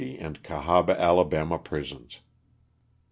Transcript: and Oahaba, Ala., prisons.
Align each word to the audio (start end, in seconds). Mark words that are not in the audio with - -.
and 0.19 0.41
Oahaba, 0.41 0.99
Ala., 0.99 1.59
prisons. 1.59 2.21